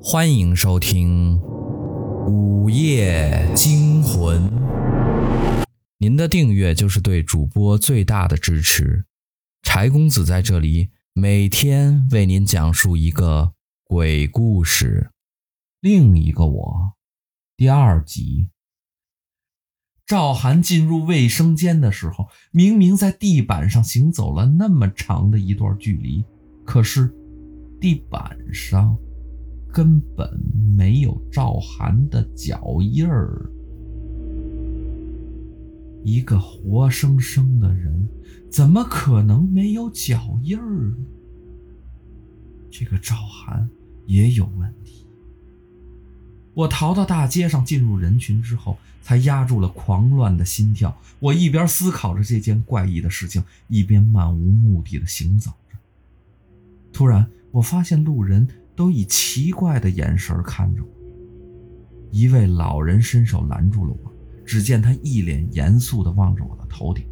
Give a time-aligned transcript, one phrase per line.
[0.00, 1.36] 欢迎收听
[2.30, 4.48] 《午夜惊魂》。
[5.98, 9.04] 您的订阅就是对主播最大的支持。
[9.62, 15.10] 柴公子在这里每天为您讲述一个鬼故事。
[15.80, 16.92] 另一个我，
[17.56, 18.50] 第二集。
[20.06, 26.24] 赵涵进入卫生间的时候，明明在地板上行走了那么长的一段距离，
[26.64, 27.12] 可是
[27.80, 28.96] 地板上
[29.72, 30.28] 根本
[30.76, 33.50] 没有赵涵的脚印儿。
[36.04, 38.08] 一个活生生的人，
[38.50, 40.94] 怎么可能没有脚印儿？
[42.70, 43.68] 这个赵涵
[44.06, 45.06] 也有问题。
[46.54, 50.96] 我逃到大街上，进入人群之后，才压住了狂乱的心跳。
[51.20, 55.76] 我一边思考着这件怪异的事情，一边漫无目的的行走着。
[56.92, 60.88] 突然，我发现路人都以奇怪的眼神看着我。
[62.12, 64.12] 一位老人伸手拦住了我，
[64.46, 67.04] 只见他一脸严肃地望着我的头顶：“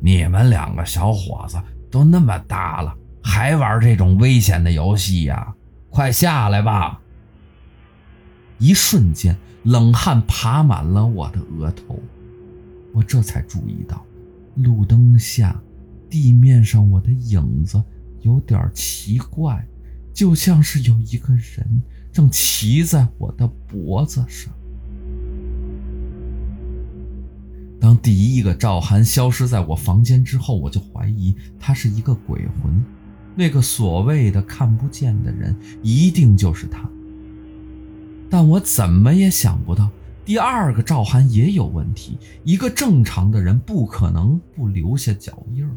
[0.00, 5.52] 你们两个小伙子都那么大了，还玩这种危险的游戏呀？
[5.88, 7.02] 快下来吧！”
[8.58, 11.98] 一瞬间，冷汗爬满了我的额头。
[12.94, 14.06] 我这才注意到，
[14.54, 15.60] 路灯下
[16.08, 17.82] 地面上我的影子
[18.20, 19.66] 有点奇怪，
[20.20, 21.82] 就像是有一个人
[22.12, 24.52] 正骑在我的脖子上。
[27.80, 32.84] 当第一个赵涵消失在我房间之后，我就怀疑他是一个鬼魂，
[33.34, 36.86] 那个所谓的看不见的人一定就是他。
[38.28, 39.90] 但我怎么也想不到，
[40.26, 42.18] 第二个赵涵也有问题。
[42.44, 45.70] 一个正常的人不可能不留下脚印儿。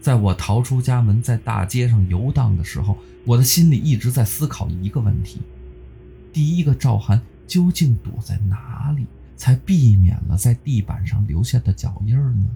[0.00, 5.40] 在我逃出家门，在大街上游荡的时候，我的心里一直在思考一个问题：
[6.32, 12.46] 第一个赵涵究竟躲在哪里，才避免了在地板上留下的脚印儿呢？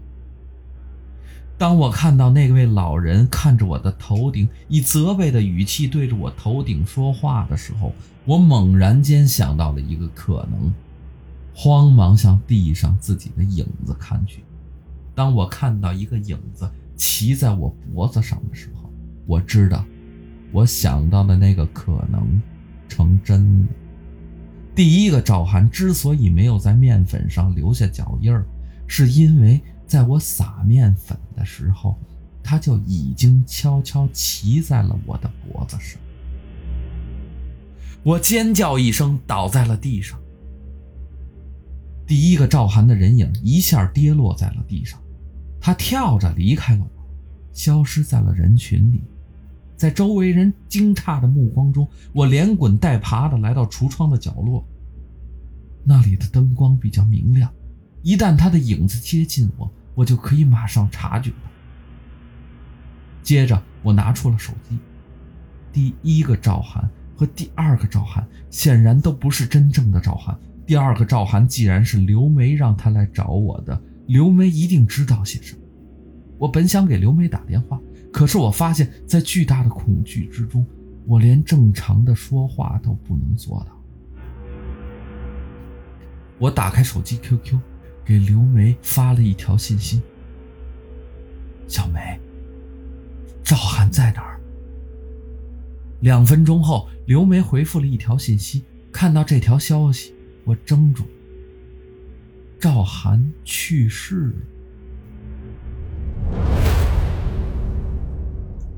[1.59, 7.93] 当我看到那位老人看着我的头顶，以责备的语气对着我头顶说话的时候，
[8.25, 10.73] 我猛然间想到了一个可能，
[11.55, 14.43] 慌忙向地上自己的影子看去。
[15.15, 18.93] 当我看到一个影子骑在我脖子上的时候，
[19.27, 19.85] 我知道，
[20.53, 22.41] 我想到的那个可能
[22.89, 23.67] 成真了。
[24.75, 28.45] 第一个赵涵之所以没有在面粉上留下脚印儿，
[28.87, 29.61] 是因为。
[29.85, 31.99] 在我撒面粉的时候，
[32.43, 36.01] 他就已经悄悄骑在了我的脖子上。
[38.03, 40.19] 我尖叫一声，倒在了地上。
[42.07, 44.99] 第一个赵涵的人影一下跌落在了地上，
[45.63, 46.91] 他跳着离开了我，
[47.53, 49.01] 消失在了人群里。
[49.77, 54.67] 在周围人惊诧的目光中，我连滚带爬的来到橱窗的角落。
[55.85, 57.49] 那里的灯光比较明亮，
[58.03, 59.71] 一旦他的影子接近我。
[59.95, 61.31] 我就可以马上察觉。
[63.23, 64.79] 接着，我拿出了手机。
[65.71, 70.35] 第一个赵涵和第二个赵涵显然都不是真正的赵涵。
[70.67, 75.61] 第二个赵涵既然是刘梅让他来找我的，刘梅一定知道些什么。
[76.39, 77.81] 我本想给刘梅打电话，
[78.13, 80.67] 可是我发现，在巨大的恐惧之中，
[81.07, 83.83] 我连正常的说话都不能做到。
[86.39, 87.59] 我打开手机 QQ。
[88.05, 90.03] 给刘梅发了一条信息
[91.69, 92.19] ：“小梅，
[93.45, 94.41] 赵涵在哪儿？”
[96.03, 98.65] 两分钟后，刘梅回复了一条信息。
[98.91, 100.13] 看到这条消息，
[100.43, 101.05] 我怔住。
[102.63, 104.35] 赵涵去世了。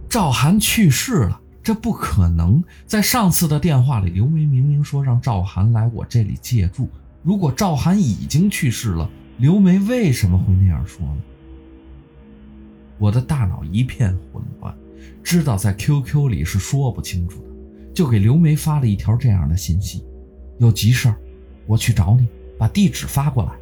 [0.08, 2.64] 赵涵去世了，这不可能。
[2.86, 6.88] 在上次的电话里，刘梅明明说让赵涵来我这里借住。
[7.22, 9.06] 如果赵涵已经去世了，
[9.36, 11.22] 刘梅为什么会那样说呢？
[12.96, 14.74] 我的大脑一片混乱，
[15.22, 17.48] 知道在 QQ 里是说不清楚的，
[17.92, 20.02] 就给刘梅发了一条这样的信息
[20.56, 21.16] ：“有急事儿，
[21.66, 22.26] 我去找你，
[22.58, 23.52] 把地址发过来。”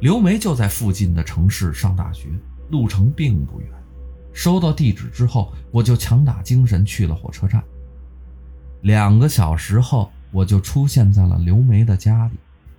[0.00, 2.28] 刘梅就在附近的城市上大学，
[2.70, 3.70] 路程并不远。
[4.32, 7.62] 收到地址之后，我就强打精神去了火车站。
[8.82, 10.10] 两个小时后。
[10.30, 12.34] 我就出现在了刘梅的家里，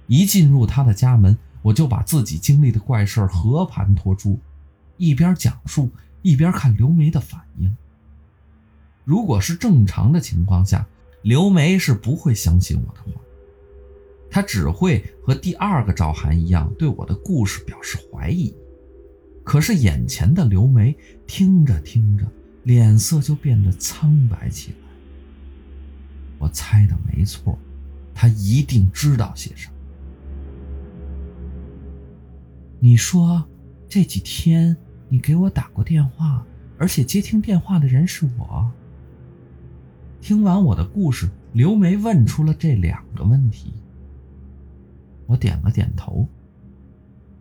[0.05, 4.39] 一进入她的家门，我就把自己经历的怪事和盘托出，
[4.97, 5.89] 一边讲述
[6.21, 7.75] 一边看刘梅的反应。
[9.03, 10.85] 如果是正常的情况下，
[11.23, 13.19] 刘梅是不会相信我的话，
[14.29, 18.55] 他只会和第二个赵涵一样对我的故事表示怀疑。
[19.43, 20.95] 可是眼前的刘梅
[21.25, 22.31] 听着听着，
[22.63, 24.87] 脸色就变得苍白起来。
[26.37, 27.57] 我猜的没错，
[28.13, 29.73] 他一定知道些什么。
[32.79, 33.43] 你说
[33.89, 34.77] 这几天
[35.09, 36.45] 你给我打过电话，
[36.77, 38.71] 而且接听电话的人是我。
[40.21, 43.73] 听完我的故事，刘梅问出了这两个问题。
[45.29, 46.27] 我点了点头。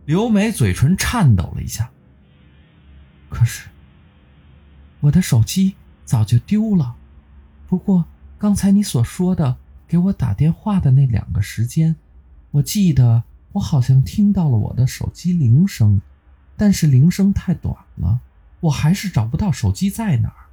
[0.05, 1.91] 刘梅嘴唇颤抖了一下。
[3.31, 3.69] 可是，
[5.01, 5.75] 我的手机
[6.05, 6.97] 早就丢了。
[7.67, 8.05] 不过
[8.39, 9.57] 刚才你所说的
[9.87, 11.97] 给我打电话的那两个时间，
[12.51, 16.01] 我记得我好像听到了我的手机铃声，
[16.57, 18.21] 但是铃声太短了，
[18.61, 20.45] 我还是找不到手机在哪儿。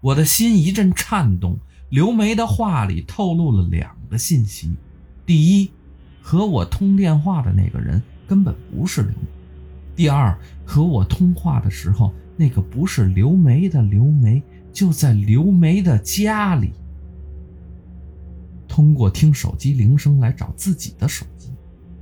[0.00, 4.74] 我的心一阵颤动，刘梅的话里透露了两个信息：
[5.26, 5.70] 第一，
[6.20, 9.26] 和我通电话的那个人根本不是刘梅；
[9.96, 14.42] 第二，和我通话的时候，那个不是刘梅的刘梅
[14.72, 16.72] 就在刘梅的家里。
[18.68, 21.50] 通过听手机铃声来找自己的手机，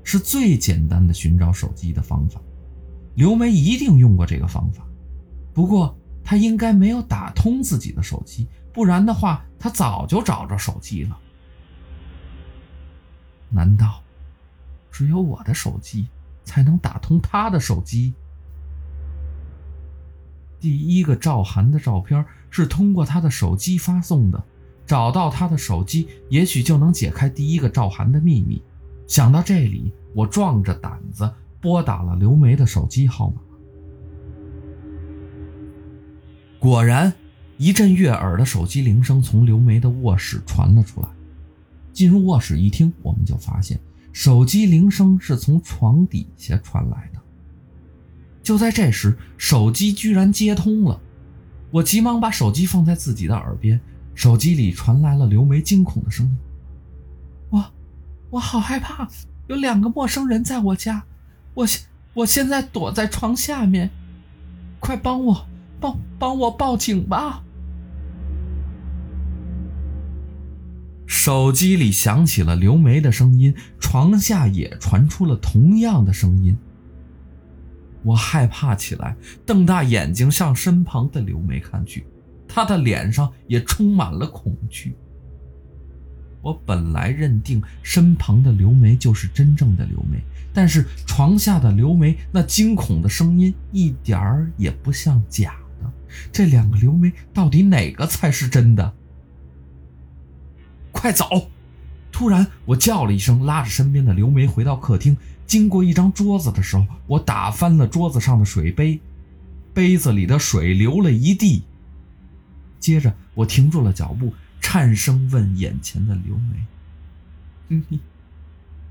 [0.02, 2.40] 是最简单的寻找手机的方法。
[3.14, 4.86] 刘梅一定用过这个方法，
[5.52, 5.96] 不过。
[6.24, 11.18] 她应该没有打通自己的手机，不然的话，她早就找着手机了。
[13.52, 14.02] 难道
[14.90, 16.08] 只有我的手机
[16.44, 18.14] 才能打通他的手机？
[20.58, 24.42] 第一个赵涵的照片是通过他的手机发送的，
[24.86, 28.62] 找到他的手机，也许就能解开第一个赵涵的秘密。
[29.06, 33.40] 想到这里，我壮着胆子拨打了刘梅的手机号码。
[36.58, 37.12] 果然，
[37.56, 41.08] 一阵悦耳的手机铃声从刘梅的卧室传了出来。
[41.92, 43.78] 进入卧室一听，我们就发现
[44.12, 47.20] 手机铃声是从床底下传来的。
[48.42, 51.00] 就在这时，手机居然接通了。
[51.70, 53.80] 我急忙把手机放在自己的耳边，
[54.14, 56.36] 手机里传来了刘梅惊恐的声音
[57.50, 57.64] ：“我，
[58.30, 59.08] 我好害怕，
[59.46, 61.04] 有两个陌生人在我家，
[61.54, 61.82] 我现
[62.14, 63.90] 我现在躲在床下面，
[64.80, 65.46] 快帮我！”
[65.82, 67.42] 帮帮我报警吧！
[71.24, 76.58] 手机里响起了刘梅的声音，床下也传出了同样的声音。
[78.02, 79.14] 我害怕起来，
[79.46, 82.04] 瞪大眼睛向身旁的刘梅看去，
[82.48, 84.96] 她的脸上也充满了恐惧。
[86.40, 90.20] 我本来认定身旁的刘梅就是真正的刘梅，
[90.52, 95.88] 但是床下的刘梅那惊恐的声音一点儿也不像假的。
[96.32, 98.92] 这两个刘梅到底哪个才是真的？
[101.02, 101.50] 快走！
[102.12, 105.16] 突然，我叫了一声，拉着身边的刘梅回到客厅。
[105.48, 109.00] 经过一张桌子的时候，我打翻了桌子上的水杯，
[109.74, 111.64] 杯子里的水流了一地。
[112.78, 116.64] 接着，我停住了脚步，颤声问眼前的刘梅
[117.66, 118.00] ：“你，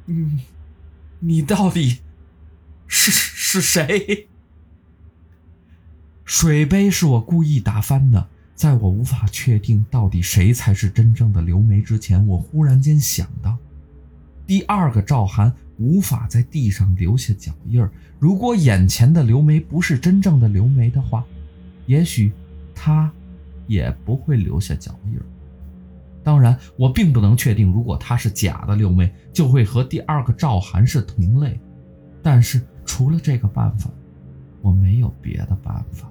[0.06, 0.42] 你，
[1.20, 2.00] 你到底
[2.88, 4.28] 是是谁？”
[6.26, 8.28] 水杯是我故意打翻的。
[8.62, 13.58] 在我无法确定到底谁才是真正的刘梅之前，我忽然间想到，
[14.46, 17.90] 第二个赵涵无法在地上留下脚印儿。
[18.20, 21.26] 如果眼前的刘梅不是真正的刘梅的话，
[21.88, 22.32] 也许
[22.76, 23.12] 她
[23.66, 25.26] 也不会留下脚印儿。
[26.24, 31.60] 当然，我并不能确定，如果她是假的刘梅，就会和第二个赵涵是同类。
[32.22, 33.90] 但是除了这个办法，
[34.62, 36.11] 我没有别的办法。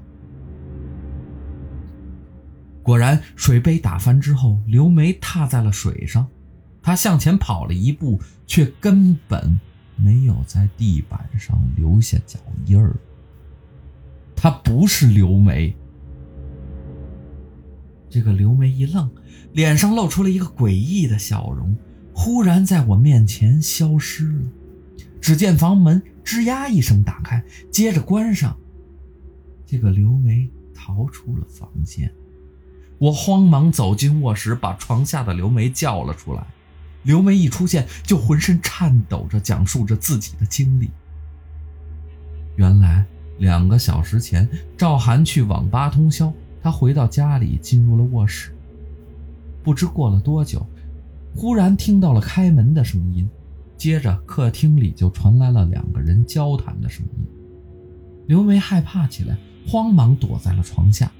[2.83, 6.27] 果然，水杯打翻之后，刘梅踏在了水上。
[6.83, 9.61] 她向前跑了一步，却根本
[9.97, 12.97] 没有在地板上留下脚印儿。
[14.35, 15.77] 她不是刘梅。
[18.09, 19.11] 这个刘梅一愣，
[19.53, 21.77] 脸上露出了一个诡异的笑容，
[22.15, 24.43] 忽然在我面前消失了。
[25.21, 28.59] 只见房门吱呀一声打开，接着关上。
[29.67, 32.11] 这个刘梅逃出了房间。
[33.00, 36.47] 我慌忙走进卧室，把床下的刘梅叫了出来。
[37.02, 40.90] 刘梅一出现，就浑身颤抖着讲述着自己的经历。
[42.57, 43.07] 原来
[43.38, 46.30] 两个小时前，赵涵去网吧通宵，
[46.62, 48.54] 他回到家里，进入了卧室。
[49.62, 50.66] 不知过了多久，
[51.35, 53.26] 忽然听到了开门的声音，
[53.78, 57.26] 接着客厅里就传来了两个人交谈的声音。
[58.26, 61.11] 刘梅害怕起来，慌忙躲在了床下，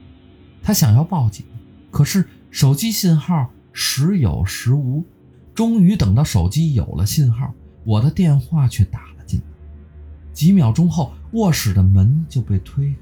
[0.63, 1.47] 她想要报警。
[1.91, 5.05] 可是手机信号时有时无，
[5.55, 7.53] 终于等到手机有了信号，
[7.85, 9.47] 我的电话却打了进来。
[10.33, 13.01] 几秒钟后，卧室的门就被推开。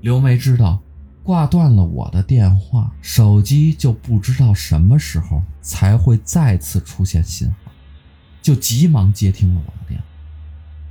[0.00, 0.82] 刘梅知道
[1.22, 7.72] 挂断了我的电话，手机就不知道什么时候才会再次出现信号，
[8.42, 10.06] 就急忙接听了我的电话。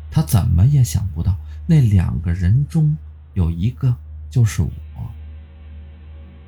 [0.09, 1.35] 他怎么也想不到，
[1.67, 2.95] 那两个人中
[3.33, 3.95] 有一个
[4.29, 4.69] 就是我。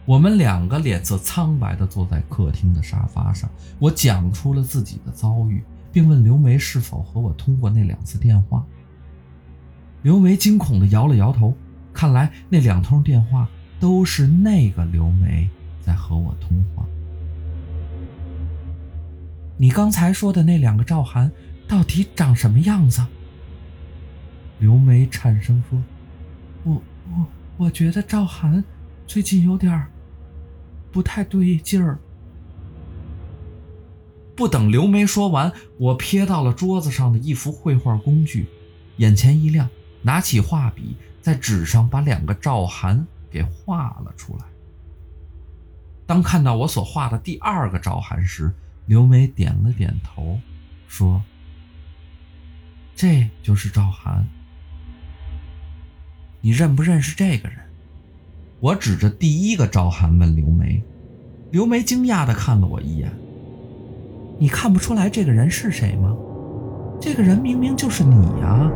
[0.05, 8.65] 我们两个脸色苍白地坐在客厅的沙发上，我讲出了自己的遭遇，并问刘梅是否和我通过那两次电话。
[10.03, 11.55] 刘梅惊恐地摇了摇头，
[11.93, 13.47] 看来那两通电话。
[13.77, 15.47] 都是那个刘梅
[15.81, 16.85] 在和我通话。
[19.57, 21.29] 你刚才说的那两个赵涵
[21.67, 23.05] 到底长什么样子？
[24.59, 25.83] 刘梅颤声说
[26.63, 26.81] ：“我
[27.11, 28.63] 我我觉得赵涵
[29.05, 29.85] 最近有点
[30.95, 31.99] 不太对劲儿。”
[34.35, 38.47] 不等刘梅说完，我瞥到了桌子上的一幅绘画工具，
[38.95, 39.67] 眼前一亮，
[40.01, 43.05] 拿起画笔在纸上把两个赵涵。
[43.35, 44.45] 给画了出来。
[46.05, 48.49] 当看到我所画的第二个赵涵时，
[48.85, 50.39] 刘梅点了点头，
[50.87, 51.21] 说
[52.95, 54.25] ：“这就是赵涵。
[56.39, 57.59] 你认不认识这个人？”
[58.59, 60.81] 我指着第一个赵涵问刘梅。
[61.51, 63.11] 刘梅惊讶地看了我一眼
[64.39, 66.15] ：“你看不出来这个人是谁吗？
[66.99, 68.71] 这个人明明就是你呀！”